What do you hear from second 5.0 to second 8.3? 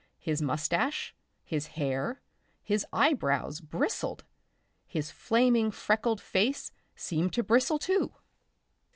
flaming freckled face seemed about to bristle too.